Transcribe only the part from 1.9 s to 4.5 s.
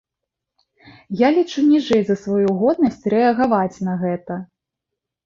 за сваю годнасць рэагаваць на гэта.